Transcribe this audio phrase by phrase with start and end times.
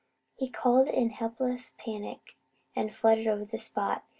[0.35, 2.35] He called in helpless panic
[2.75, 4.03] and fluttered over the spot.